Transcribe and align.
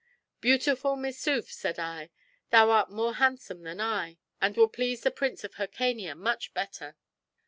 Beautiful 0.39 0.95
Missouf, 0.95 1.51
said 1.51 1.77
I, 1.77 2.09
thou 2.49 2.71
art 2.71 2.89
more 2.89 3.13
handsome 3.13 3.61
than 3.61 3.79
I, 3.79 4.17
and 4.41 4.57
will 4.57 4.67
please 4.67 5.01
the 5.01 5.11
Prince 5.11 5.43
of 5.43 5.57
Hircania 5.57 6.15
much 6.17 6.55
better. 6.55 6.95